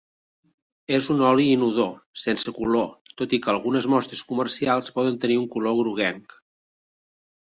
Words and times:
És 0.97 1.09
un 1.15 1.19
oli 1.31 1.45
inodor, 1.57 1.91
sense 2.23 2.53
color, 2.57 2.89
tot 3.23 3.35
i 3.39 3.41
que 3.45 3.53
algunes 3.55 3.89
mostres 3.97 4.25
comercials 4.33 4.91
poden 4.97 5.21
tenir 5.27 5.39
un 5.43 5.49
color 5.57 5.79
groguenc. 5.83 6.39